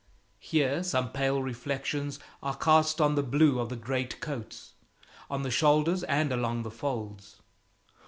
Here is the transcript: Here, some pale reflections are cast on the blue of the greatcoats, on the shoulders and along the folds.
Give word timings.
Here, 0.39 0.81
some 0.81 1.11
pale 1.11 1.43
reflections 1.43 2.17
are 2.41 2.57
cast 2.57 2.99
on 2.99 3.13
the 3.13 3.21
blue 3.21 3.59
of 3.59 3.69
the 3.69 3.75
greatcoats, 3.75 4.73
on 5.29 5.43
the 5.43 5.51
shoulders 5.51 6.01
and 6.05 6.31
along 6.31 6.63
the 6.63 6.71
folds. 6.71 7.39